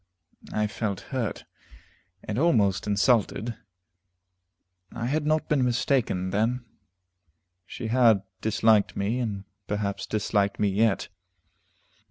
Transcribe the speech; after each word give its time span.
I 0.51 0.65
felt 0.65 1.01
hurt, 1.13 1.45
and 2.23 2.39
almost 2.39 2.87
insulted. 2.87 3.55
I 4.91 5.05
had 5.05 5.27
not 5.27 5.47
been 5.47 5.63
mistaken, 5.63 6.31
then; 6.31 6.65
she 7.67 7.89
had 7.89 8.23
disliked 8.41 8.97
me, 8.97 9.19
and 9.19 9.43
perhaps 9.67 10.07
disliked 10.07 10.59
me 10.59 10.69
yet. 10.69 11.09